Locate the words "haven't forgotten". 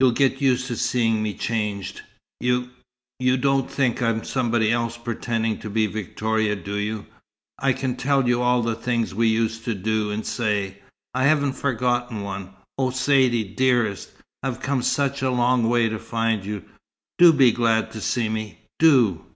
11.26-12.22